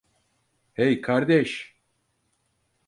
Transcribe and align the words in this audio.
Hey, 0.73 1.01
kardeş. 1.01 1.81